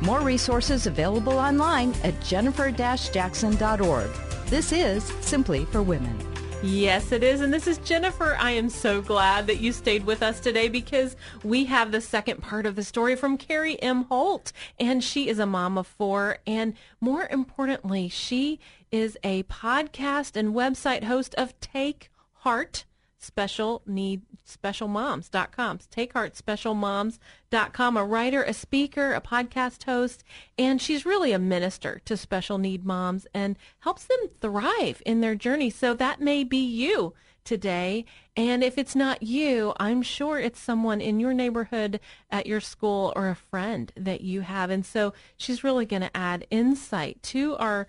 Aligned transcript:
More 0.00 0.20
resources 0.20 0.86
available 0.86 1.38
online 1.38 1.94
at 2.04 2.20
jennifer-jackson.org. 2.22 4.10
This 4.46 4.72
is 4.72 5.04
Simply 5.20 5.64
for 5.66 5.82
Women. 5.82 6.18
Yes, 6.62 7.10
it 7.12 7.22
is. 7.22 7.40
And 7.40 7.54
this 7.54 7.66
is 7.66 7.78
Jennifer. 7.78 8.36
I 8.38 8.50
am 8.50 8.68
so 8.68 9.00
glad 9.00 9.46
that 9.46 9.60
you 9.60 9.72
stayed 9.72 10.04
with 10.04 10.22
us 10.22 10.40
today 10.40 10.68
because 10.68 11.16
we 11.42 11.64
have 11.64 11.90
the 11.90 12.02
second 12.02 12.42
part 12.42 12.66
of 12.66 12.76
the 12.76 12.82
story 12.82 13.16
from 13.16 13.38
Carrie 13.38 13.80
M. 13.80 14.04
Holt. 14.04 14.52
And 14.78 15.02
she 15.02 15.28
is 15.28 15.38
a 15.38 15.46
mom 15.46 15.78
of 15.78 15.86
four. 15.86 16.38
And 16.46 16.74
more 17.00 17.26
importantly, 17.30 18.08
she 18.10 18.60
is 18.90 19.16
a 19.24 19.42
podcast 19.44 20.36
and 20.36 20.54
website 20.54 21.04
host 21.04 21.34
of 21.36 21.58
Take 21.60 22.10
Heart 22.40 22.84
special 23.20 23.82
need 23.86 24.22
specialmoms.com 24.48 25.78
take 25.90 26.14
heart 26.14 26.34
specialmoms.com 26.34 27.96
a 27.96 28.04
writer 28.04 28.42
a 28.42 28.52
speaker 28.52 29.12
a 29.12 29.20
podcast 29.20 29.84
host 29.84 30.24
and 30.58 30.80
she's 30.80 31.06
really 31.06 31.32
a 31.32 31.38
minister 31.38 32.00
to 32.04 32.16
special 32.16 32.58
need 32.58 32.84
moms 32.84 33.26
and 33.34 33.56
helps 33.80 34.04
them 34.04 34.30
thrive 34.40 35.02
in 35.04 35.20
their 35.20 35.34
journey. 35.34 35.70
So 35.70 35.94
that 35.94 36.20
may 36.20 36.44
be 36.44 36.58
you 36.58 37.14
today. 37.44 38.04
And 38.36 38.62
if 38.62 38.78
it's 38.78 38.96
not 38.96 39.22
you 39.22 39.74
i'm 39.78 40.02
sure 40.02 40.38
it's 40.38 40.60
someone 40.60 41.00
in 41.00 41.20
your 41.20 41.34
neighborhood 41.34 42.00
at 42.30 42.46
your 42.46 42.60
school 42.60 43.12
or 43.14 43.28
a 43.28 43.34
friend 43.34 43.92
that 43.96 44.22
you 44.22 44.40
have. 44.42 44.70
And 44.70 44.84
so 44.84 45.12
she's 45.36 45.64
really 45.64 45.86
going 45.86 46.02
to 46.02 46.16
add 46.16 46.46
insight 46.50 47.22
to 47.24 47.56
our 47.56 47.86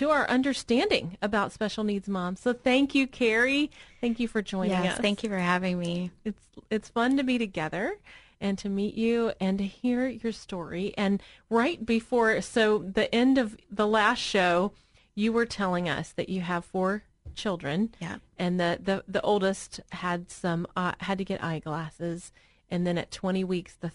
to 0.00 0.08
our 0.08 0.26
understanding 0.30 1.18
about 1.20 1.52
special 1.52 1.84
needs 1.84 2.08
moms. 2.08 2.40
So 2.40 2.54
thank 2.54 2.94
you, 2.94 3.06
Carrie. 3.06 3.70
Thank 4.00 4.18
you 4.18 4.28
for 4.28 4.40
joining 4.40 4.70
yes, 4.70 4.94
us. 4.94 4.98
Thank 4.98 5.22
you 5.22 5.28
for 5.28 5.38
having 5.38 5.78
me. 5.78 6.10
It's 6.24 6.42
it's 6.70 6.88
fun 6.88 7.18
to 7.18 7.22
be 7.22 7.36
together 7.36 7.98
and 8.40 8.56
to 8.56 8.70
meet 8.70 8.94
you 8.94 9.32
and 9.40 9.58
to 9.58 9.64
hear 9.64 10.08
your 10.08 10.32
story. 10.32 10.94
And 10.96 11.22
right 11.50 11.84
before 11.84 12.40
so 12.40 12.78
the 12.78 13.14
end 13.14 13.36
of 13.36 13.58
the 13.70 13.86
last 13.86 14.20
show, 14.20 14.72
you 15.14 15.34
were 15.34 15.44
telling 15.44 15.86
us 15.86 16.12
that 16.12 16.30
you 16.30 16.40
have 16.40 16.64
four 16.64 17.02
children. 17.34 17.94
Yeah. 18.00 18.16
And 18.38 18.58
the 18.58 18.78
the, 18.82 19.04
the 19.06 19.20
oldest 19.20 19.80
had 19.92 20.30
some 20.30 20.66
uh, 20.76 20.92
had 21.00 21.18
to 21.18 21.24
get 21.26 21.44
eyeglasses 21.44 22.32
and 22.70 22.86
then 22.86 22.96
at 22.96 23.10
20 23.10 23.44
weeks 23.44 23.76
the 23.78 23.92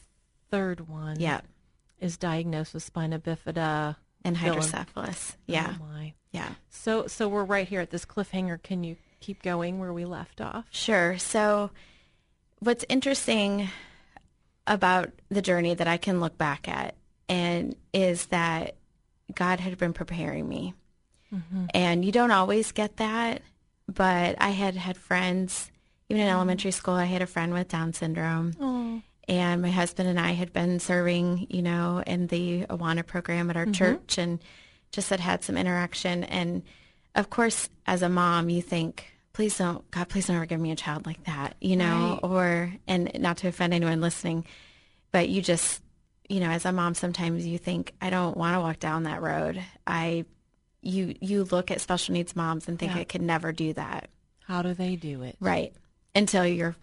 third 0.52 0.88
one 0.88 1.20
yeah. 1.20 1.42
is 2.00 2.16
diagnosed 2.16 2.76
with 2.76 2.84
spina 2.84 3.18
bifida 3.18 3.96
and 4.26 4.36
hydrocephalus. 4.36 5.38
Yeah. 5.46 5.76
Oh 5.80 5.86
my. 5.86 6.14
Yeah. 6.32 6.50
So 6.70 7.08
so 7.08 7.30
we're 7.30 7.46
right 7.46 7.68
here 7.68 7.80
at 7.80 7.92
this 7.92 8.06
cliffhanger. 8.06 8.62
Can 8.62 8.84
you 8.84 8.98
keep 9.22 9.42
going 9.42 9.80
where 9.80 9.94
we 9.94 10.04
left 10.04 10.42
off? 10.42 10.66
Sure. 10.72 11.18
So 11.18 11.70
what's 12.60 12.84
interesting 12.90 13.70
about 14.68 15.12
the 15.30 15.42
journey 15.42 15.76
that 15.76 15.88
I 15.88 15.98
can 15.98 16.20
look 16.20 16.38
back 16.38 16.68
at 16.68 16.96
and 17.30 17.76
is 17.94 18.26
that 18.28 18.76
God 19.34 19.60
had 19.60 19.78
been 19.78 19.94
preparing 19.94 20.50
me. 20.50 20.74
Mm-hmm. 21.34 21.66
And 21.74 22.04
you 22.04 22.12
don't 22.12 22.32
always 22.32 22.72
get 22.72 22.98
that, 22.98 23.42
but 23.88 24.36
I 24.40 24.50
had 24.50 24.76
had 24.76 24.98
friends 24.98 25.72
even 26.10 26.22
in 26.22 26.28
mm-hmm. 26.28 26.36
elementary 26.36 26.72
school 26.72 26.94
I 26.94 27.06
had 27.06 27.22
a 27.22 27.28
friend 27.28 27.54
with 27.54 27.68
Down 27.68 27.94
syndrome. 27.94 28.54
Oh 28.60 28.75
and 29.28 29.62
my 29.62 29.72
husband 29.72 30.10
and 30.10 30.20
I 30.20 30.32
had 30.32 30.54
been 30.54 30.80
serving, 30.80 31.48
you 31.50 31.62
know, 31.62 32.04
in 32.06 32.28
the 32.28 32.66
Awana 32.66 33.06
program 33.06 33.50
at 33.50 33.58
our 33.58 33.64
mm-hmm. 33.64 33.74
church 33.74 34.18
and 34.18 34.40
just 34.92 35.10
had 35.10 35.20
had 35.20 35.44
some 35.44 35.58
interaction. 35.58 36.24
And 36.24 36.64
of 37.16 37.30
course, 37.30 37.70
as 37.88 38.02
a 38.02 38.10
mom, 38.10 38.50
you 38.50 38.62
think, 38.62 39.12
please 39.34 39.58
don't, 39.58 39.90
God, 39.92 40.10
please 40.10 40.28
don't 40.28 40.36
ever 40.36 40.46
give 40.46 40.60
me 40.60 40.72
a 40.72 40.76
child 40.76 41.06
like 41.06 41.24
that, 41.26 41.56
you 41.60 41.76
know, 41.76 42.20
right. 42.24 42.30
or, 42.30 42.74
and 42.88 43.12
not 43.20 43.38
to 43.38 43.48
offend 43.48 43.74
anyone 43.74 44.00
listening, 44.00 44.46
but 45.12 45.28
you 45.28 45.42
just, 45.42 45.82
you 46.30 46.40
know, 46.40 46.50
as 46.50 46.66
a 46.66 46.72
mom, 46.72 46.94
sometimes 46.94 47.46
you 47.46 47.58
think, 47.58 47.94
I 48.02 48.10
don't 48.10 48.38
want 48.38 48.56
to 48.56 48.62
walk 48.62 48.80
down 48.80 49.04
that 49.04 49.22
road. 49.22 49.62
I, 49.86 50.26
you, 50.82 51.16
you 51.20 51.44
look 51.46 51.72
at 51.72 51.82
special 51.82 52.14
needs 52.14 52.36
moms 52.36 52.68
and 52.68 52.80
think 52.80 52.94
yeah. 52.94 53.02
I 53.02 53.04
could 53.04 53.22
never 53.22 53.52
do 53.52 53.74
that. 53.74 54.10
How 54.46 54.62
do 54.62 54.74
they 54.74 54.96
do 54.96 55.24
it? 55.24 55.36
Right. 55.40 55.74
Until 56.14 56.46
you're, 56.46 56.76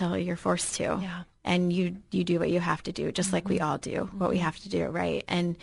until 0.00 0.18
you're 0.18 0.36
forced 0.36 0.74
to. 0.76 0.98
Yeah 1.00 1.22
and 1.48 1.72
you 1.72 1.96
you 2.10 2.22
do 2.22 2.38
what 2.38 2.50
you 2.50 2.60
have 2.60 2.82
to 2.82 2.92
do 2.92 3.10
just 3.10 3.28
mm-hmm. 3.28 3.36
like 3.36 3.48
we 3.48 3.56
mm-hmm. 3.56 3.68
all 3.68 3.78
do 3.78 4.08
what 4.16 4.30
we 4.30 4.36
mm-hmm. 4.36 4.44
have 4.44 4.58
to 4.60 4.68
do 4.68 4.86
right 4.86 5.24
and 5.26 5.56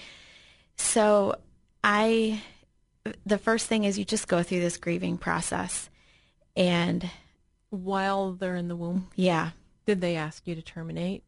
so 0.75 1.35
i 1.83 2.41
the 3.25 3.37
first 3.37 3.67
thing 3.67 3.83
is 3.83 3.97
you 3.97 4.03
just 4.03 4.27
go 4.27 4.43
through 4.43 4.59
this 4.59 4.77
grieving 4.77 5.17
process 5.17 5.89
and 6.57 7.09
while 7.69 8.33
they're 8.33 8.55
in 8.55 8.67
the 8.67 8.75
womb 8.75 9.07
yeah 9.15 9.51
did 9.85 10.01
they 10.01 10.15
ask 10.15 10.45
you 10.47 10.55
to 10.55 10.61
terminate 10.61 11.23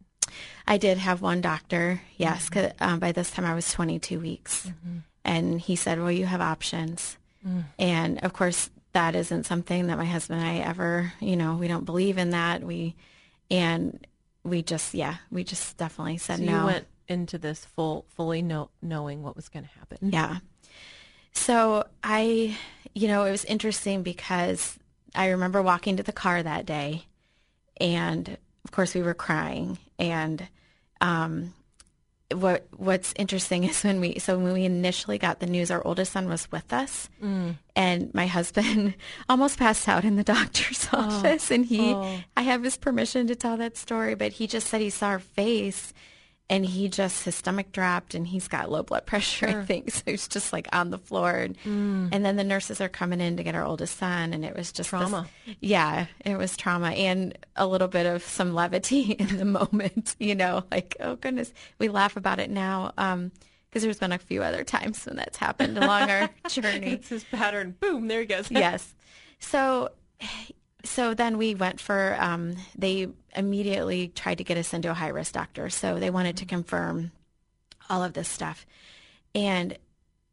i 0.68 0.78
did 0.78 0.98
have 0.98 1.22
one 1.22 1.40
doctor 1.40 2.02
yes 2.18 2.50
mm-hmm. 2.50 2.84
um, 2.84 3.00
by 3.00 3.12
this 3.12 3.32
time 3.32 3.46
i 3.46 3.54
was 3.54 3.72
22 3.72 4.20
weeks 4.20 4.66
mm-hmm. 4.66 4.98
and 5.24 5.62
he 5.62 5.76
said 5.76 6.00
well 6.00 6.12
you 6.12 6.26
have 6.26 6.42
options 6.42 7.18
mm. 7.48 7.64
and 7.78 8.24
of 8.24 8.34
course 8.34 8.70
that 8.98 9.16
isn't 9.16 9.46
something 9.46 9.88
that 9.88 9.98
my 9.98 10.06
husband 10.06 10.42
and 10.42 10.50
i 10.50 10.58
ever 10.58 11.14
you 11.20 11.36
know 11.36 11.56
we 11.56 11.68
don't 11.68 11.86
believe 11.86 12.18
in 12.18 12.32
that 12.32 12.64
we 12.64 12.96
and 13.52 14.06
we 14.44 14.62
just 14.62 14.94
yeah 14.94 15.18
we 15.32 15.44
just 15.44 15.78
definitely 15.78 16.18
said 16.18 16.40
so 16.40 16.46
no. 16.46 16.60
You 16.60 16.66
went 16.66 16.88
into 17.08 17.38
this 17.38 17.66
full 17.66 18.06
fully 18.10 18.42
know, 18.42 18.70
knowing 18.82 19.24
what 19.24 19.36
was 19.36 19.50
going 19.50 19.66
to 19.66 19.72
happen. 19.80 19.98
Yeah. 20.02 20.38
So 21.32 21.86
I, 22.04 22.58
you 22.94 23.08
know, 23.08 23.26
it 23.26 23.32
was 23.32 23.46
interesting 23.46 24.04
because 24.04 24.78
I 25.16 25.30
remember 25.30 25.62
walking 25.62 25.98
to 25.98 26.04
the 26.04 26.12
car 26.12 26.42
that 26.42 26.66
day, 26.66 27.06
and 27.80 28.38
of 28.66 28.72
course 28.72 28.94
we 28.94 29.02
were 29.02 29.14
crying, 29.14 29.78
and 30.00 30.48
um, 31.02 31.54
what 32.34 32.68
what's 32.76 33.14
interesting 33.18 33.64
is 33.70 33.84
when 33.84 34.00
we 34.00 34.20
so 34.20 34.38
when 34.38 34.54
we 34.54 34.66
initially 34.66 35.18
got 35.18 35.40
the 35.40 35.46
news 35.46 35.72
our 35.72 35.86
oldest 35.86 36.12
son 36.12 36.28
was 36.28 36.52
with 36.52 36.74
us 36.74 37.10
mm. 37.24 37.56
and 37.76 38.14
my 38.14 38.28
husband 38.28 38.94
almost 39.30 39.58
passed 39.58 39.88
out 39.88 40.04
in 40.04 40.16
the 40.16 40.24
doctor's 40.24 40.88
oh. 40.94 41.00
office 41.00 41.52
and 41.52 41.66
he 41.66 41.94
oh. 41.94 42.20
I 42.36 42.42
have 42.42 42.64
his 42.64 42.78
permission 42.78 43.28
to 43.28 43.36
tell 43.36 43.58
that 43.58 43.78
story 43.78 44.16
but 44.16 44.34
he 44.34 44.48
just 44.48 44.68
said 44.68 44.82
he 44.82 44.90
saw 44.90 45.12
her 45.12 45.20
face 45.20 45.94
and 46.50 46.66
he 46.66 46.88
just 46.88 47.26
his 47.26 47.36
stomach 47.36 47.72
dropped 47.72 48.16
and 48.16 48.28
he's 48.28 48.48
got 48.48 48.72
low 48.72 48.84
blood 48.84 49.06
pressure 49.06 49.50
sure. 49.50 49.62
i 49.62 49.66
think. 49.66 49.92
So 49.92 50.04
he's 50.06 50.28
just 50.28 50.54
like 50.54 50.68
on 50.74 50.90
the 50.90 50.98
floor. 50.98 51.32
And, 51.32 51.58
mm. 51.64 52.10
and 52.12 52.26
then 52.26 52.36
the 52.36 52.44
nurses 52.44 52.82
are 52.82 52.90
coming 52.90 53.20
in 53.20 53.38
to 53.38 53.44
get 53.44 53.56
our 53.56 53.66
oldest 53.66 53.98
son 53.98 54.34
and 54.34 54.46
it 54.46 54.56
was 54.56 54.72
just 54.72 54.90
trauma. 54.90 55.28
This, 55.46 55.56
yeah 55.60 56.06
it 56.24 56.38
was 56.38 56.56
trauma 56.56 56.92
and 56.92 57.38
a 57.56 57.68
little 57.68 57.88
bit 57.88 58.06
of 58.06 58.24
some 58.24 58.54
levity 58.54 59.12
in 59.20 59.38
the 59.38 59.46
moment 59.46 60.16
you 60.20 60.36
know 60.36 60.64
like 60.72 60.96
oh 61.00 61.16
goodness. 61.16 61.54
We 61.80 61.90
laugh 61.90 62.18
about 62.18 62.40
it 62.40 62.50
now 62.50 62.94
um 62.98 63.32
because 63.70 63.84
there's 63.84 64.00
been 64.00 64.14
a 64.14 64.18
few 64.18 64.44
other 64.44 64.64
times 64.64 65.06
when 65.06 65.18
that's 65.18 65.38
happened 65.38 65.78
along 65.78 66.10
our 66.10 66.30
journey. 66.50 66.94
it's 66.94 67.10
his 67.10 67.24
pattern. 67.26 67.76
Boom 67.80 68.08
there 68.08 68.22
he 68.22 68.26
goes. 68.26 68.50
Yes. 68.50 68.96
So 69.40 69.92
so 70.88 71.14
then 71.14 71.38
we 71.38 71.56
went 71.56 71.80
for, 71.80 72.18
um, 72.20 72.56
they 72.78 73.08
immediately 73.36 74.08
tried 74.10 74.40
to 74.40 74.44
get 74.44 74.58
us 74.58 74.74
into 74.74 74.90
a 74.90 74.94
high 74.94 75.10
risk 75.10 75.34
doctor. 75.34 75.70
So 75.70 76.00
they 76.00 76.10
wanted 76.10 76.38
to 76.38 76.46
confirm 76.46 77.12
all 77.90 78.04
of 78.04 78.14
this 78.14 78.28
stuff. 78.28 78.66
And 79.36 79.78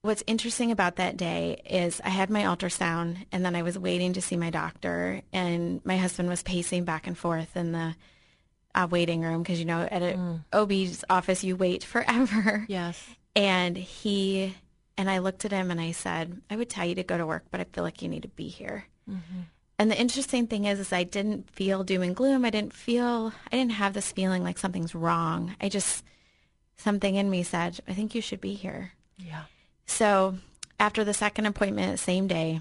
what's 0.03 0.23
interesting 0.27 0.71
about 0.71 0.97
that 0.97 1.17
day 1.17 1.63
is 1.69 2.01
I 2.05 2.11
had 2.11 2.31
my 2.31 2.43
ultrasound 2.43 3.27
and 3.33 3.45
then 3.45 3.57
I 3.57 3.63
was 3.63 3.79
waiting 3.79 4.13
to 4.15 4.23
see 4.23 4.37
my 4.37 4.51
doctor 4.51 5.23
and 5.33 5.85
my 5.85 5.97
husband 5.97 6.29
was 6.29 6.43
pacing 6.43 6.85
back 6.85 7.07
and 7.07 7.17
forth 7.17 7.57
in 7.57 7.73
the 7.73 7.95
uh, 8.75 8.89
waiting 8.91 9.23
room 9.23 9.43
because, 9.43 9.59
you 9.59 9.65
know, 9.65 9.83
at 9.83 10.03
an 10.03 10.17
mm. 10.17 10.45
OB's 10.53 11.05
office, 11.09 11.45
you 11.45 11.57
wait 11.57 11.85
forever. 11.85 12.65
Yes. 12.69 13.03
And 13.37 13.77
he, 13.77 14.55
and 14.97 15.11
I 15.11 15.19
looked 15.19 15.45
at 15.45 15.53
him 15.53 15.71
and 15.71 15.81
I 15.81 15.93
said, 15.93 16.41
I 16.51 16.57
would 16.57 16.71
tell 16.71 16.85
you 16.85 16.95
to 16.97 17.03
go 17.03 17.19
to 17.19 17.27
work, 17.27 17.45
but 17.51 17.61
I 17.61 17.65
feel 17.65 17.85
like 17.85 18.03
you 18.03 18.09
need 18.09 18.23
to 18.23 18.29
be 18.29 18.49
here. 18.49 18.87
Mm-hmm. 19.11 19.41
And 19.79 19.91
the 19.91 19.99
interesting 19.99 20.47
thing 20.47 20.67
is, 20.67 20.79
is 20.79 20.93
I 20.93 21.03
didn't 21.03 21.51
feel 21.51 21.83
doom 21.83 22.03
and 22.03 22.15
gloom. 22.15 22.45
I 22.45 22.51
didn't 22.51 22.73
feel, 22.73 23.33
I 23.51 23.57
didn't 23.57 23.73
have 23.73 23.93
this 23.93 24.13
feeling 24.13 24.45
like 24.45 24.59
something's 24.59 24.95
wrong. 24.95 25.57
I 25.61 25.69
just, 25.69 26.05
something 26.77 27.17
in 27.17 27.29
me 27.29 27.43
said, 27.43 27.81
I 27.89 27.93
think 27.93 28.15
you 28.15 28.21
should 28.21 28.41
be 28.41 28.55
here. 28.55 28.93
Yeah. 29.19 29.43
So 29.87 30.37
after 30.79 31.03
the 31.03 31.15
second 31.15 31.47
appointment, 31.47 31.99
same 31.99 32.29
day, 32.29 32.61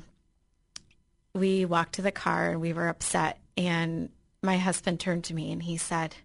we 1.36 1.66
walked 1.66 1.94
to 1.96 2.02
the 2.02 2.12
car 2.12 2.52
and 2.52 2.62
we 2.62 2.74
were 2.74 2.88
upset. 2.88 3.38
And 3.58 4.10
my 4.42 4.58
husband 4.58 5.00
turned 5.00 5.26
to 5.26 5.36
me 5.36 5.52
and 5.52 5.62
he 5.62 5.78
said, 5.78 6.16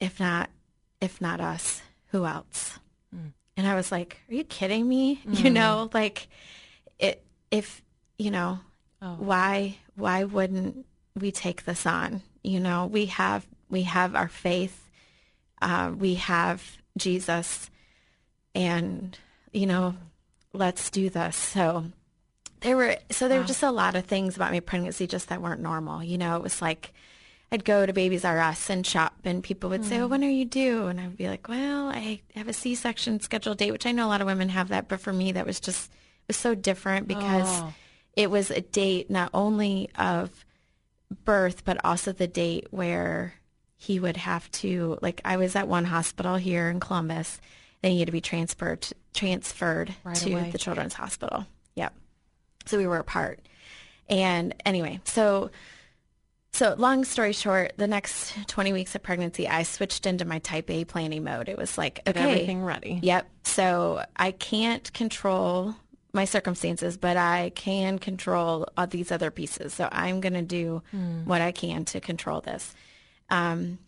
if 0.00 0.20
not, 0.20 0.50
if 1.00 1.20
not 1.20 1.40
us, 1.40 1.82
who 2.10 2.26
else? 2.26 2.78
Mm. 3.14 3.32
And 3.56 3.66
I 3.66 3.74
was 3.74 3.90
like, 3.90 4.18
are 4.28 4.34
you 4.34 4.44
kidding 4.44 4.88
me? 4.88 5.20
Mm. 5.26 5.44
You 5.44 5.50
know, 5.50 5.90
like 5.92 6.28
it, 6.98 7.24
if, 7.50 7.82
you 8.18 8.30
know, 8.30 8.60
oh. 9.02 9.16
why, 9.18 9.76
why 9.94 10.24
wouldn't 10.24 10.86
we 11.14 11.30
take 11.32 11.64
this 11.64 11.86
on? 11.86 12.22
You 12.42 12.60
know, 12.60 12.86
we 12.86 13.06
have, 13.06 13.46
we 13.68 13.82
have 13.82 14.14
our 14.14 14.28
faith. 14.28 14.82
Uh, 15.60 15.92
we 15.96 16.14
have 16.16 16.62
Jesus 16.98 17.70
and, 18.54 19.18
you 19.52 19.66
know, 19.66 19.94
let's 20.52 20.90
do 20.90 21.08
this. 21.10 21.36
So 21.36 21.86
there 22.60 22.76
were, 22.76 22.96
so 23.10 23.28
there 23.28 23.38
wow. 23.38 23.42
were 23.42 23.48
just 23.48 23.62
a 23.62 23.70
lot 23.70 23.96
of 23.96 24.04
things 24.04 24.36
about 24.36 24.52
my 24.52 24.60
pregnancy 24.60 25.06
just 25.06 25.28
that 25.28 25.42
weren't 25.42 25.60
normal. 25.60 26.02
You 26.02 26.18
know, 26.18 26.36
it 26.36 26.42
was 26.42 26.60
like, 26.60 26.92
I'd 27.52 27.64
go 27.64 27.86
to 27.86 27.92
Babies 27.92 28.24
R 28.24 28.40
Us 28.40 28.68
and 28.70 28.84
shop, 28.84 29.14
and 29.24 29.42
people 29.42 29.70
would 29.70 29.84
say, 29.84 30.00
"Oh, 30.00 30.08
when 30.08 30.24
are 30.24 30.28
you 30.28 30.44
due?" 30.44 30.86
And 30.88 31.00
I'd 31.00 31.16
be 31.16 31.28
like, 31.28 31.48
"Well, 31.48 31.88
I 31.88 32.22
have 32.34 32.48
a 32.48 32.52
C-section 32.52 33.20
scheduled 33.20 33.58
date," 33.58 33.70
which 33.70 33.86
I 33.86 33.92
know 33.92 34.06
a 34.06 34.10
lot 34.10 34.20
of 34.20 34.26
women 34.26 34.48
have 34.48 34.68
that, 34.68 34.88
but 34.88 35.00
for 35.00 35.12
me, 35.12 35.32
that 35.32 35.46
was 35.46 35.60
just 35.60 35.92
it 35.92 36.28
was 36.28 36.36
so 36.36 36.56
different 36.56 37.06
because 37.06 37.48
oh. 37.48 37.72
It 38.16 38.30
was 38.30 38.50
a 38.50 38.62
date 38.62 39.10
not 39.10 39.30
only 39.32 39.90
of 39.96 40.44
birth, 41.24 41.64
but 41.64 41.84
also 41.84 42.12
the 42.12 42.26
date 42.26 42.66
where 42.70 43.34
he 43.76 44.00
would 44.00 44.16
have 44.16 44.50
to 44.50 44.98
like 45.02 45.20
I 45.24 45.36
was 45.36 45.54
at 45.54 45.68
one 45.68 45.84
hospital 45.84 46.36
here 46.36 46.68
in 46.70 46.80
Columbus, 46.80 47.40
then 47.82 47.92
he 47.92 48.00
had 48.00 48.06
to 48.06 48.12
be 48.12 48.22
transferred 48.22 48.88
transferred 49.14 49.94
right 50.02 50.16
to 50.16 50.32
away. 50.32 50.50
the 50.50 50.58
Children's 50.58 50.94
Hospital. 50.94 51.46
Yep. 51.74 51.94
So 52.64 52.78
we 52.78 52.86
were 52.86 52.98
apart, 52.98 53.46
and 54.08 54.54
anyway, 54.64 55.00
so 55.04 55.50
so, 56.56 56.74
long 56.78 57.04
story 57.04 57.34
short, 57.34 57.74
the 57.76 57.86
next 57.86 58.34
20 58.46 58.72
weeks 58.72 58.94
of 58.94 59.02
pregnancy, 59.02 59.46
I 59.46 59.62
switched 59.62 60.06
into 60.06 60.24
my 60.24 60.38
type 60.38 60.70
A 60.70 60.86
planning 60.86 61.22
mode. 61.22 61.50
It 61.50 61.58
was 61.58 61.76
like, 61.76 62.00
okay, 62.06 62.18
Get 62.18 62.30
everything 62.30 62.64
ready. 62.64 62.98
Yep. 63.02 63.28
So, 63.44 64.02
I 64.16 64.30
can't 64.30 64.90
control 64.94 65.76
my 66.16 66.24
circumstances, 66.24 66.96
but 66.96 67.16
I 67.16 67.52
can 67.54 68.00
control 68.00 68.66
all 68.76 68.88
these 68.88 69.12
other 69.12 69.30
pieces. 69.30 69.74
So, 69.74 69.88
I'm 69.92 70.20
going 70.20 70.32
to 70.32 70.42
do 70.42 70.82
mm. 70.92 71.24
what 71.24 71.40
I 71.40 71.52
can 71.52 71.84
to 71.86 72.00
control 72.00 72.40
this. 72.40 72.74
Um, 73.30 73.78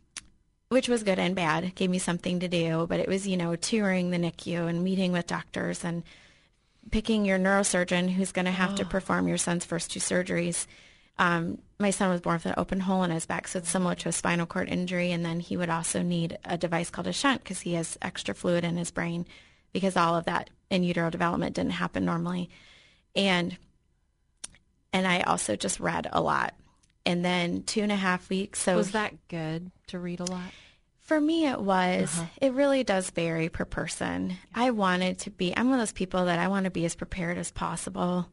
which 0.68 0.88
was 0.88 1.02
good 1.02 1.18
and 1.18 1.34
bad. 1.34 1.64
It 1.64 1.74
gave 1.74 1.88
me 1.88 1.98
something 1.98 2.40
to 2.40 2.48
do, 2.48 2.86
but 2.88 3.00
it 3.00 3.08
was, 3.08 3.26
you 3.26 3.38
know, 3.38 3.56
touring 3.56 4.10
the 4.10 4.18
NICU 4.18 4.68
and 4.68 4.84
meeting 4.84 5.12
with 5.12 5.26
doctors 5.26 5.82
and 5.82 6.02
picking 6.90 7.24
your 7.24 7.38
neurosurgeon 7.38 8.10
who's 8.10 8.32
going 8.32 8.44
to 8.44 8.50
have 8.50 8.72
oh. 8.72 8.76
to 8.76 8.84
perform 8.84 9.28
your 9.28 9.38
son's 9.38 9.64
first 9.64 9.90
two 9.90 10.00
surgeries 10.00 10.66
um, 11.18 11.58
my 11.78 11.90
son 11.90 12.10
was 12.10 12.20
born 12.20 12.36
with 12.36 12.46
an 12.46 12.54
open 12.56 12.80
hole 12.80 13.02
in 13.02 13.10
his 13.10 13.26
back, 13.26 13.48
so 13.48 13.58
it's 13.58 13.70
similar 13.70 13.94
to 13.96 14.08
a 14.08 14.12
spinal 14.12 14.46
cord 14.46 14.68
injury. 14.68 15.10
And 15.12 15.24
then 15.24 15.40
he 15.40 15.56
would 15.56 15.70
also 15.70 16.02
need 16.02 16.38
a 16.44 16.56
device 16.56 16.90
called 16.90 17.08
a 17.08 17.12
shunt 17.12 17.42
because 17.42 17.60
he 17.60 17.74
has 17.74 17.98
extra 18.00 18.34
fluid 18.34 18.64
in 18.64 18.76
his 18.76 18.90
brain 18.90 19.26
because 19.72 19.96
all 19.96 20.16
of 20.16 20.24
that 20.26 20.50
in 20.70 20.82
utero 20.82 21.10
development 21.10 21.54
didn't 21.54 21.72
happen 21.72 22.04
normally. 22.04 22.50
And 23.14 23.56
and 24.92 25.06
I 25.06 25.20
also 25.20 25.56
just 25.56 25.80
read 25.80 26.08
a 26.12 26.20
lot. 26.20 26.54
And 27.04 27.24
then 27.24 27.62
two 27.62 27.82
and 27.82 27.92
a 27.92 27.96
half 27.96 28.28
weeks. 28.28 28.60
So 28.60 28.76
was 28.76 28.92
that 28.92 29.28
good 29.28 29.70
to 29.88 29.98
read 29.98 30.20
a 30.20 30.24
lot? 30.24 30.50
For 31.00 31.20
me, 31.20 31.46
it 31.46 31.60
was. 31.60 32.18
Uh-huh. 32.18 32.26
It 32.40 32.52
really 32.52 32.84
does 32.84 33.08
vary 33.10 33.48
per 33.48 33.64
person. 33.64 34.36
I 34.54 34.72
wanted 34.72 35.20
to 35.20 35.30
be. 35.30 35.54
I'm 35.56 35.70
one 35.70 35.78
of 35.78 35.80
those 35.80 35.92
people 35.92 36.26
that 36.26 36.38
I 36.38 36.48
want 36.48 36.64
to 36.64 36.70
be 36.70 36.84
as 36.84 36.94
prepared 36.94 37.38
as 37.38 37.50
possible, 37.50 38.28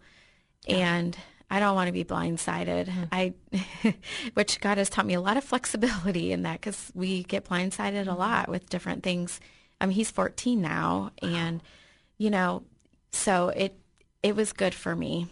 yeah. 0.67 0.95
and 0.95 1.17
I 1.49 1.61
don't 1.61 1.75
want 1.75 1.87
to 1.87 1.93
be 1.93 2.03
blindsided. 2.03 2.87
Mm. 2.87 3.07
I, 3.13 3.95
which 4.33 4.59
God 4.59 4.77
has 4.77 4.89
taught 4.89 5.05
me 5.05 5.13
a 5.13 5.21
lot 5.21 5.37
of 5.37 5.45
flexibility 5.45 6.33
in 6.33 6.43
that 6.43 6.59
because 6.59 6.91
we 6.93 7.23
get 7.23 7.45
blindsided 7.45 8.01
a 8.01 8.05
mm-hmm. 8.07 8.19
lot 8.19 8.49
with 8.49 8.69
different 8.69 9.03
things. 9.03 9.39
I 9.79 9.85
mean, 9.85 9.95
he's 9.95 10.11
14 10.11 10.61
now, 10.61 11.11
and 11.21 11.61
you 12.17 12.29
know, 12.29 12.63
so 13.11 13.49
it 13.49 13.77
it 14.23 14.35
was 14.35 14.53
good 14.53 14.73
for 14.73 14.95
me. 14.95 15.27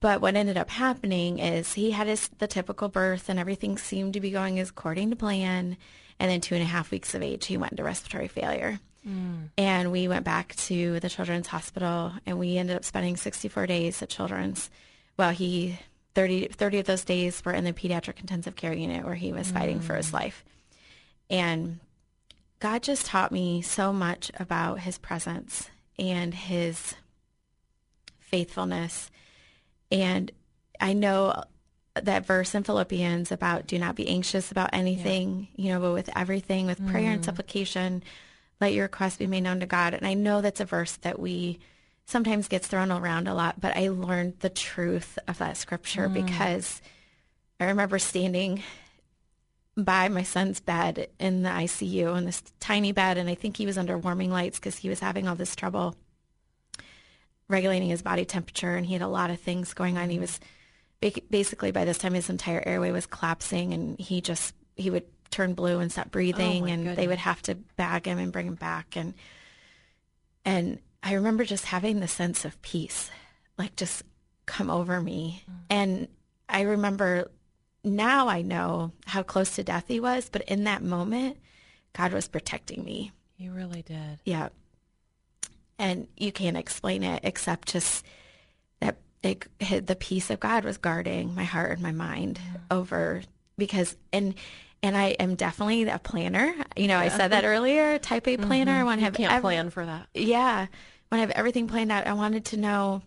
But 0.00 0.20
what 0.20 0.36
ended 0.36 0.56
up 0.56 0.70
happening 0.70 1.38
is 1.38 1.72
he 1.72 1.90
had 1.90 2.06
his 2.06 2.28
the 2.38 2.46
typical 2.46 2.88
birth, 2.88 3.28
and 3.28 3.38
everything 3.38 3.78
seemed 3.78 4.14
to 4.14 4.20
be 4.20 4.30
going 4.30 4.58
as 4.58 4.70
according 4.70 5.10
to 5.10 5.16
plan. 5.16 5.76
And 6.18 6.30
then 6.30 6.40
two 6.40 6.54
and 6.54 6.62
a 6.62 6.66
half 6.66 6.90
weeks 6.90 7.14
of 7.14 7.22
age, 7.22 7.46
he 7.46 7.58
went 7.58 7.72
into 7.72 7.84
respiratory 7.84 8.28
failure. 8.28 8.80
Mm. 9.06 9.50
And 9.56 9.92
we 9.92 10.08
went 10.08 10.24
back 10.24 10.54
to 10.56 10.98
the 11.00 11.08
Children's 11.08 11.46
Hospital 11.46 12.12
and 12.24 12.38
we 12.38 12.56
ended 12.56 12.76
up 12.76 12.84
spending 12.84 13.16
64 13.16 13.66
days 13.66 14.02
at 14.02 14.08
Children's. 14.08 14.70
Well, 15.16 15.30
he 15.30 15.78
30, 16.14 16.48
30 16.48 16.78
of 16.80 16.86
those 16.86 17.04
days 17.04 17.44
were 17.44 17.52
in 17.52 17.64
the 17.64 17.72
pediatric 17.72 18.20
intensive 18.20 18.56
care 18.56 18.72
unit 18.72 19.04
where 19.04 19.14
he 19.14 19.32
was 19.32 19.48
mm. 19.50 19.54
fighting 19.54 19.80
for 19.80 19.94
his 19.94 20.10
mm. 20.10 20.14
life. 20.14 20.44
And 21.30 21.78
God 22.58 22.82
just 22.82 23.06
taught 23.06 23.32
me 23.32 23.62
so 23.62 23.92
much 23.92 24.30
about 24.38 24.80
his 24.80 24.98
presence 24.98 25.70
and 25.98 26.32
his 26.32 26.94
faithfulness. 28.18 29.10
And 29.90 30.32
I 30.80 30.92
know 30.92 31.42
that 31.94 32.26
verse 32.26 32.54
in 32.54 32.62
Philippians 32.62 33.32
about 33.32 33.66
do 33.66 33.78
not 33.78 33.96
be 33.96 34.08
anxious 34.08 34.50
about 34.50 34.70
anything, 34.72 35.48
yeah. 35.54 35.64
you 35.64 35.72
know, 35.72 35.80
but 35.80 35.92
with 35.92 36.10
everything, 36.16 36.66
with 36.66 36.86
prayer 36.88 37.10
mm. 37.10 37.14
and 37.14 37.24
supplication, 37.24 38.02
let 38.60 38.72
your 38.72 38.84
request 38.84 39.18
be 39.18 39.26
made 39.26 39.42
known 39.42 39.60
to 39.60 39.66
God. 39.66 39.94
And 39.94 40.06
I 40.06 40.14
know 40.14 40.40
that's 40.40 40.60
a 40.60 40.64
verse 40.64 40.96
that 40.96 41.18
we 41.18 41.58
sometimes 42.06 42.48
gets 42.48 42.68
thrown 42.68 42.90
around 42.90 43.28
a 43.28 43.34
lot, 43.34 43.60
but 43.60 43.76
I 43.76 43.88
learned 43.88 44.40
the 44.40 44.50
truth 44.50 45.18
of 45.26 45.38
that 45.38 45.56
scripture 45.56 46.08
mm. 46.08 46.14
because 46.26 46.80
I 47.58 47.66
remember 47.66 47.98
standing 47.98 48.62
by 49.76 50.08
my 50.08 50.22
son's 50.22 50.60
bed 50.60 51.08
in 51.18 51.42
the 51.42 51.50
ICU 51.50 52.16
in 52.16 52.24
this 52.24 52.42
tiny 52.60 52.92
bed, 52.92 53.18
and 53.18 53.28
I 53.28 53.34
think 53.34 53.56
he 53.56 53.66
was 53.66 53.76
under 53.76 53.98
warming 53.98 54.30
lights 54.30 54.58
because 54.58 54.76
he 54.76 54.88
was 54.88 55.00
having 55.00 55.28
all 55.28 55.34
this 55.34 55.54
trouble 55.54 55.94
regulating 57.48 57.88
his 57.88 58.02
body 58.02 58.24
temperature, 58.24 58.74
and 58.74 58.86
he 58.86 58.94
had 58.94 59.02
a 59.02 59.08
lot 59.08 59.30
of 59.30 59.40
things 59.40 59.74
going 59.74 59.98
on. 59.98 60.10
He 60.10 60.18
was 60.18 60.40
basically 61.30 61.70
by 61.70 61.84
this 61.84 61.98
time 61.98 62.14
his 62.14 62.30
entire 62.30 62.62
airway 62.66 62.90
was 62.90 63.06
collapsing, 63.06 63.74
and 63.74 63.98
he 63.98 64.20
just 64.20 64.54
he 64.76 64.90
would 64.90 65.04
turn 65.30 65.54
blue 65.54 65.80
and 65.80 65.92
stop 65.92 66.10
breathing 66.10 66.64
oh 66.64 66.66
and 66.66 66.82
goodness. 66.82 66.96
they 66.96 67.08
would 67.08 67.18
have 67.18 67.42
to 67.42 67.54
bag 67.54 68.06
him 68.06 68.18
and 68.18 68.32
bring 68.32 68.46
him 68.46 68.54
back 68.54 68.96
and 68.96 69.14
and 70.44 70.78
I 71.02 71.14
remember 71.14 71.44
just 71.44 71.64
having 71.64 72.00
the 72.00 72.08
sense 72.08 72.44
of 72.44 72.60
peace 72.62 73.10
like 73.58 73.76
just 73.76 74.02
come 74.46 74.70
over 74.70 75.00
me 75.00 75.42
mm. 75.50 75.54
and 75.68 76.08
I 76.48 76.62
remember 76.62 77.30
now 77.86 78.28
I 78.28 78.42
know 78.42 78.92
how 79.06 79.22
close 79.22 79.54
to 79.56 79.64
death 79.64 79.84
he 79.88 80.00
was 80.00 80.28
but 80.28 80.42
in 80.42 80.64
that 80.64 80.82
moment 80.82 81.38
God 81.92 82.12
was 82.12 82.28
protecting 82.28 82.84
me 82.84 83.12
he 83.36 83.48
really 83.48 83.82
did 83.82 84.20
yeah 84.24 84.48
and 85.78 86.08
you 86.16 86.32
can't 86.32 86.56
explain 86.56 87.02
it 87.02 87.20
except 87.22 87.68
just 87.68 88.04
that 88.80 88.96
it, 89.22 89.86
the 89.86 89.96
peace 89.96 90.30
of 90.30 90.40
God 90.40 90.64
was 90.64 90.78
guarding 90.78 91.34
my 91.34 91.44
heart 91.44 91.72
and 91.72 91.82
my 91.82 91.92
mind 91.92 92.38
mm. 92.38 92.60
over 92.70 93.22
because 93.58 93.96
and 94.12 94.34
and 94.82 94.96
I 94.96 95.08
am 95.18 95.34
definitely 95.34 95.84
a 95.84 95.98
planner. 95.98 96.54
You 96.76 96.86
know, 96.86 96.98
yeah. 96.98 97.06
I 97.06 97.08
said 97.08 97.28
that 97.28 97.44
earlier, 97.44 97.98
type 97.98 98.28
A 98.28 98.36
planner. 98.36 98.72
Mm-hmm. 98.72 98.80
I 98.80 98.84
want 98.84 99.00
to 99.00 99.04
have 99.04 99.18
you 99.18 99.26
can't 99.26 99.42
plan 99.42 99.70
for 99.70 99.84
that. 99.84 100.08
Yeah, 100.14 100.66
when 101.08 101.18
I 101.18 101.22
have 101.22 101.30
everything 101.30 101.66
planned 101.66 101.90
out, 101.90 102.06
I 102.06 102.12
wanted 102.12 102.44
to 102.46 102.56
know, 102.56 103.02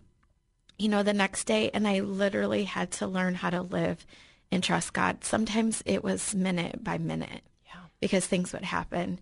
you 0.78 0.88
know, 0.88 1.02
the 1.02 1.12
next 1.12 1.44
day, 1.44 1.70
and 1.72 1.86
I 1.86 2.00
literally 2.00 2.64
had 2.64 2.90
to 2.92 3.06
learn 3.06 3.34
how 3.34 3.50
to 3.50 3.62
live 3.62 4.04
and 4.52 4.62
trust 4.62 4.92
God. 4.92 5.24
Sometimes 5.24 5.82
it 5.86 6.02
was 6.02 6.34
minute 6.34 6.82
by 6.82 6.98
minute, 6.98 7.42
yeah, 7.66 7.82
because 8.00 8.26
things 8.26 8.52
would 8.52 8.64
happen. 8.64 9.20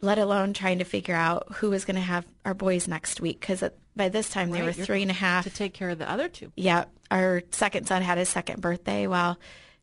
Let 0.00 0.18
alone 0.18 0.52
trying 0.52 0.78
to 0.78 0.84
figure 0.84 1.14
out 1.14 1.46
who 1.54 1.70
was 1.70 1.84
going 1.84 1.96
to 1.96 2.02
have 2.02 2.26
our 2.44 2.54
boys 2.54 2.88
next 2.88 3.20
week, 3.20 3.40
because 3.40 3.62
by 3.94 4.08
this 4.08 4.30
time 4.30 4.50
right. 4.50 4.60
they 4.60 4.66
were 4.66 4.72
three 4.72 5.02
and 5.02 5.10
a 5.10 5.14
half 5.14 5.44
to 5.44 5.50
take 5.50 5.74
care 5.74 5.90
of 5.90 5.98
the 5.98 6.10
other 6.10 6.28
two. 6.28 6.50
Yeah, 6.56 6.86
our 7.10 7.42
second 7.50 7.86
son 7.86 8.02
had 8.02 8.18
his 8.18 8.28
second 8.28 8.60
birthday 8.60 9.06
while 9.06 9.38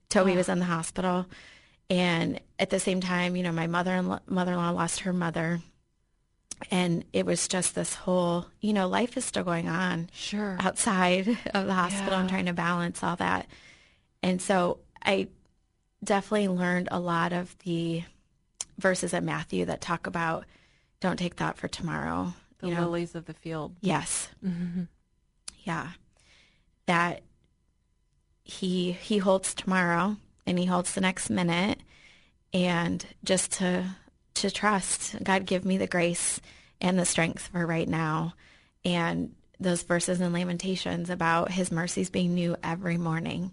Toby 0.10 0.34
oh. 0.34 0.36
was 0.36 0.50
in 0.50 0.60
the 0.60 0.66
hospital. 0.66 1.26
And 1.90 2.40
at 2.60 2.70
the 2.70 2.80
same 2.80 3.02
time, 3.02 3.36
you 3.36 3.44
know, 3.44 3.52
my 3.52 3.68
mother 3.68 4.20
mother-in-law 4.28 4.72
lost 4.72 5.02
her 5.02 5.14
mother. 5.14 5.62
And 6.70 7.06
it 7.14 7.26
was 7.26 7.48
just 7.48 7.74
this 7.74 7.94
whole, 7.94 8.46
you 8.60 8.74
know, 8.74 8.88
life 8.88 9.16
is 9.16 9.26
still 9.26 9.44
going 9.44 9.70
on. 9.70 10.10
Sure. 10.14 10.58
Outside 10.60 11.30
of 11.54 11.66
the 11.66 11.74
hospital 11.74 12.14
yeah. 12.14 12.20
and 12.20 12.30
trying 12.30 12.46
to 12.48 12.54
balance 12.54 13.02
all 13.02 13.16
that. 13.16 13.48
And 14.22 14.42
so 14.42 14.80
I 15.04 15.28
definitely 16.04 16.48
learned 16.48 16.90
a 16.92 17.00
lot 17.00 17.34
of 17.34 17.58
the 17.60 18.04
verses 18.78 19.14
at 19.14 19.24
Matthew 19.24 19.66
that 19.66 19.82
talk 19.82 20.08
about 20.08 20.46
don't 21.00 21.18
take 21.18 21.36
thought 21.36 21.58
for 21.58 21.68
tomorrow. 21.68 22.34
The 22.60 22.70
you 22.70 22.76
know? 22.76 22.82
lilies 22.82 23.16
of 23.16 23.26
the 23.26 23.34
field. 23.34 23.76
Yes. 23.82 24.30
Mm-hmm. 24.46 24.84
Yeah. 25.64 25.90
That 26.86 27.22
he 28.44 28.94
he 28.94 29.20
holds 29.20 29.54
tomorrow 29.54 30.18
and 30.46 30.58
he 30.58 30.66
holds 30.66 30.94
the 30.94 31.02
next 31.02 31.30
minute 31.30 31.80
and 32.54 33.06
just 33.24 33.52
to 33.54 33.86
to 34.34 34.50
trust 34.50 35.22
God 35.24 35.46
give 35.46 35.66
me 35.66 35.78
the 35.78 35.88
grace 35.88 36.42
and 36.82 36.98
the 36.98 37.06
strength 37.06 37.50
for 37.52 37.66
right 37.66 37.88
now 37.88 38.34
and 38.84 39.36
those 39.60 39.84
verses 39.84 40.20
in 40.20 40.34
lamentations 40.34 41.10
about 41.10 41.52
his 41.52 41.72
mercies 41.72 42.10
being 42.10 42.34
new 42.34 42.56
every 42.64 42.98
morning 42.98 43.52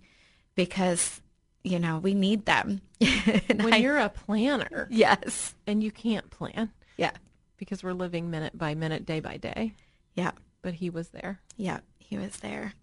because 0.56 1.20
you 1.66 1.80
know, 1.80 1.98
we 1.98 2.14
need 2.14 2.46
them. 2.46 2.80
when 3.00 3.74
I, 3.74 3.78
you're 3.78 3.98
a 3.98 4.08
planner 4.08 4.86
yes. 4.88 5.54
and 5.66 5.82
you 5.82 5.90
can't 5.90 6.30
plan 6.30 6.70
Yeah. 6.96 7.10
because 7.56 7.82
we're 7.82 7.92
living 7.92 8.30
minute 8.30 8.56
by 8.56 8.74
minute, 8.74 9.04
day 9.04 9.18
by 9.18 9.36
day, 9.36 9.74
Yeah. 10.14 10.30
but 10.62 10.74
he 10.74 10.90
was 10.90 11.08
there. 11.08 11.40
Yeah, 11.56 11.80
he 11.98 12.16
was 12.16 12.36
there. 12.36 12.74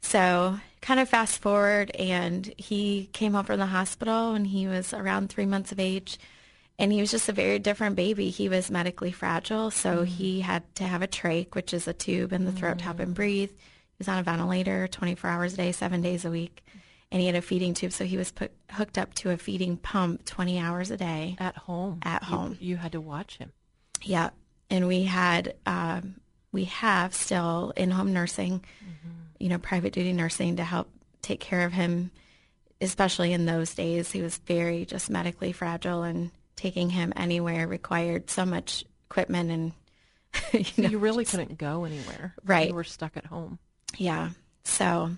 So, 0.00 0.58
kind 0.80 0.98
of 0.98 1.10
fast 1.10 1.42
forward, 1.42 1.90
and 1.90 2.52
he 2.56 3.10
came 3.12 3.34
home 3.34 3.44
from 3.44 3.58
the 3.58 3.66
hospital 3.66 4.32
when 4.32 4.46
he 4.46 4.66
was 4.66 4.94
around 4.94 5.28
three 5.28 5.44
months 5.44 5.70
of 5.72 5.78
age, 5.78 6.18
and 6.78 6.90
he 6.90 7.02
was 7.02 7.10
just 7.10 7.28
a 7.28 7.34
very 7.34 7.58
different 7.58 7.96
baby. 7.96 8.30
He 8.30 8.48
was 8.48 8.70
medically 8.70 9.12
fragile, 9.12 9.70
so 9.70 9.96
mm-hmm. 9.96 10.04
he 10.04 10.40
had 10.40 10.74
to 10.76 10.84
have 10.84 11.02
a 11.02 11.06
trach, 11.06 11.54
which 11.54 11.74
is 11.74 11.86
a 11.86 11.92
tube 11.92 12.32
in 12.32 12.46
the 12.46 12.52
throat 12.52 12.78
to 12.78 12.84
help 12.84 12.98
him 12.98 13.10
mm. 13.10 13.14
breathe. 13.14 13.50
He 14.00 14.02
was 14.02 14.08
on 14.08 14.18
a 14.18 14.22
ventilator 14.22 14.88
24 14.88 15.28
hours 15.28 15.52
a 15.52 15.56
day, 15.58 15.72
seven 15.72 16.00
days 16.00 16.24
a 16.24 16.30
week, 16.30 16.64
and 17.12 17.20
he 17.20 17.26
had 17.26 17.36
a 17.36 17.42
feeding 17.42 17.74
tube, 17.74 17.92
so 17.92 18.06
he 18.06 18.16
was 18.16 18.32
put 18.32 18.50
hooked 18.70 18.96
up 18.96 19.12
to 19.16 19.28
a 19.28 19.36
feeding 19.36 19.76
pump 19.76 20.24
20 20.24 20.58
hours 20.58 20.90
a 20.90 20.96
day. 20.96 21.36
At 21.38 21.54
home. 21.54 21.98
At 22.02 22.22
home. 22.22 22.56
You, 22.58 22.78
had 22.78 22.92
to 22.92 23.00
watch 23.02 23.36
him. 23.36 23.52
Yeah, 24.00 24.30
and 24.70 24.88
we 24.88 25.02
had 25.02 25.54
um, 25.66 26.14
we 26.50 26.64
have 26.64 27.14
still 27.14 27.74
in 27.76 27.90
home 27.90 28.14
nursing, 28.14 28.64
you 29.38 29.50
know, 29.50 29.58
private 29.58 29.92
duty 29.92 30.14
nursing 30.14 30.56
to 30.56 30.64
help 30.64 30.88
take 31.20 31.40
care 31.40 31.66
of 31.66 31.72
him, 31.74 32.10
especially 32.80 33.34
in 33.34 33.44
those 33.44 33.74
days. 33.74 34.10
He 34.10 34.22
was 34.22 34.38
very 34.38 34.86
just 34.86 35.10
medically 35.10 35.52
fragile, 35.52 36.04
and 36.04 36.30
taking 36.56 36.88
him 36.88 37.12
anywhere 37.16 37.68
required 37.68 38.30
so 38.30 38.46
much 38.46 38.82
equipment 39.10 39.50
and 39.50 39.72
you 40.54 40.64
So 40.64 40.82
know, 40.84 40.88
you 40.88 40.98
really 40.98 41.26
couldn't 41.26 41.58
go 41.58 41.84
anywhere. 41.84 42.34
Right. 42.42 42.68
You 42.68 42.74
were 42.74 42.84
stuck 42.84 43.18
at 43.18 43.26
home 43.26 43.58
yeah. 43.96 44.30
So, 44.64 45.10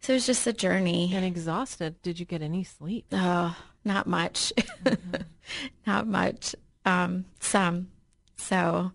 so 0.00 0.12
it 0.12 0.16
was 0.16 0.26
just 0.26 0.46
a 0.46 0.52
journey. 0.52 1.12
and 1.14 1.24
exhausted. 1.24 2.00
Did 2.02 2.20
you 2.20 2.26
get 2.26 2.42
any 2.42 2.64
sleep? 2.64 3.06
Oh, 3.12 3.56
not 3.84 4.06
much. 4.06 4.52
not 5.86 6.06
much. 6.06 6.54
Um, 6.84 7.24
some. 7.40 7.88
So, 8.36 8.92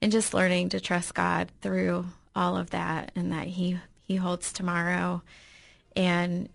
and 0.00 0.12
just 0.12 0.34
learning 0.34 0.70
to 0.70 0.80
trust 0.80 1.14
God 1.14 1.50
through 1.60 2.06
all 2.34 2.56
of 2.56 2.70
that 2.70 3.12
and 3.16 3.32
that 3.32 3.46
he 3.46 3.78
he 4.02 4.16
holds 4.16 4.52
tomorrow. 4.52 5.22
And 5.96 6.48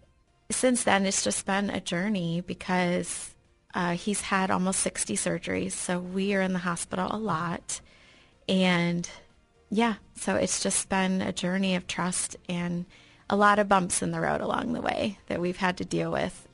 since 0.49 0.83
then 0.83 1.05
it's 1.05 1.23
just 1.23 1.45
been 1.45 1.69
a 1.69 1.81
journey 1.81 2.41
because 2.41 3.31
uh, 3.73 3.93
he's 3.93 4.21
had 4.21 4.51
almost 4.51 4.79
60 4.81 5.15
surgeries. 5.15 5.71
So 5.71 5.99
we 5.99 6.33
are 6.33 6.41
in 6.41 6.53
the 6.53 6.59
hospital 6.59 7.07
a 7.09 7.17
lot. 7.17 7.81
And 8.47 9.09
yeah, 9.71 9.95
so 10.15 10.35
it's 10.35 10.61
just 10.61 10.89
been 10.89 11.21
a 11.21 11.31
journey 11.31 11.75
of 11.75 11.87
trust 11.87 12.35
and 12.47 12.85
a 13.29 13.35
lot 13.35 13.57
of 13.57 13.69
bumps 13.69 14.01
in 14.01 14.11
the 14.11 14.19
road 14.19 14.41
along 14.41 14.73
the 14.73 14.81
way 14.81 15.17
that 15.27 15.39
we've 15.39 15.57
had 15.57 15.77
to 15.77 15.85
deal 15.85 16.11
with 16.11 16.47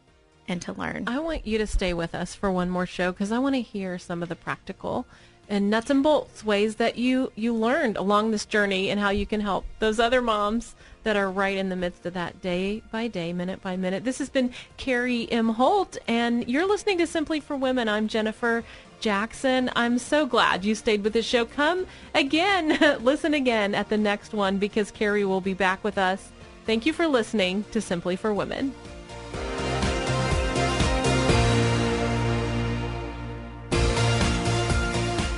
and 0.47 0.61
to 0.61 0.73
learn. 0.73 1.05
I 1.07 1.19
want 1.19 1.45
you 1.45 1.57
to 1.57 1.67
stay 1.67 1.93
with 1.93 2.13
us 2.13 2.35
for 2.35 2.51
one 2.51 2.69
more 2.69 2.85
show 2.85 3.11
because 3.11 3.31
I 3.31 3.39
want 3.39 3.55
to 3.55 3.61
hear 3.61 3.97
some 3.97 4.21
of 4.21 4.29
the 4.29 4.35
practical 4.35 5.07
and 5.49 5.69
nuts 5.69 5.89
and 5.89 6.03
bolts 6.03 6.43
ways 6.43 6.75
that 6.75 6.97
you 6.97 7.31
you 7.35 7.53
learned 7.53 7.97
along 7.97 8.31
this 8.31 8.45
journey 8.45 8.89
and 8.89 8.99
how 8.99 9.09
you 9.09 9.25
can 9.25 9.39
help 9.39 9.65
those 9.79 9.99
other 9.99 10.21
moms 10.21 10.75
that 11.03 11.15
are 11.15 11.31
right 11.31 11.57
in 11.57 11.69
the 11.69 11.75
midst 11.75 12.05
of 12.05 12.13
that 12.13 12.41
day 12.41 12.83
by 12.91 13.07
day, 13.07 13.31
minute 13.31 13.61
by 13.61 13.77
minute. 13.77 14.03
This 14.03 14.17
has 14.19 14.29
been 14.29 14.51
Carrie 14.75 15.31
M. 15.31 15.49
Holt, 15.49 15.97
and 16.07 16.47
you're 16.49 16.67
listening 16.67 16.97
to 16.97 17.07
Simply 17.07 17.39
for 17.39 17.55
Women. 17.55 17.87
I'm 17.87 18.09
Jennifer 18.09 18.63
Jackson. 18.99 19.69
I'm 19.75 19.97
so 19.97 20.25
glad 20.25 20.65
you 20.65 20.75
stayed 20.75 21.03
with 21.03 21.13
the 21.13 21.21
show. 21.21 21.45
Come 21.45 21.87
again, 22.13 22.77
listen 23.03 23.33
again 23.33 23.75
at 23.75 23.89
the 23.89 23.97
next 23.97 24.33
one 24.33 24.57
because 24.57 24.91
Carrie 24.91 25.25
will 25.25 25.41
be 25.41 25.53
back 25.53 25.83
with 25.83 25.97
us. 25.97 26.31
Thank 26.65 26.85
you 26.85 26.93
for 26.93 27.07
listening 27.07 27.63
to 27.71 27.81
Simply 27.81 28.15
for 28.15 28.33
Women. 28.33 28.73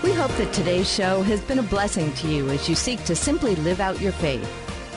We 0.03 0.13
hope 0.13 0.31
that 0.37 0.51
today's 0.53 0.91
show 0.91 1.21
has 1.21 1.41
been 1.41 1.59
a 1.59 1.63
blessing 1.63 2.11
to 2.13 2.27
you 2.27 2.49
as 2.49 2.67
you 2.67 2.75
seek 2.75 3.03
to 3.05 3.15
simply 3.15 3.55
live 3.57 3.79
out 3.79 4.01
your 4.01 4.11
faith. 4.13 4.68